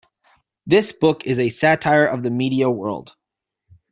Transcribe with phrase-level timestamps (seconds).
[0.65, 3.15] This book is a satire of the media world.